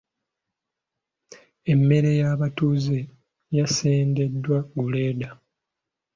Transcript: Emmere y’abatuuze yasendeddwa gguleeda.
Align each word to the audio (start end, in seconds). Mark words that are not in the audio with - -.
Emmere 1.71 2.09
y’abatuuze 2.19 2.97
yasendeddwa 3.57 4.57
gguleeda. 4.71 5.29